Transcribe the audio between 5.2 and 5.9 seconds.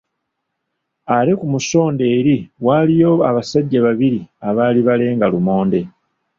lumonde.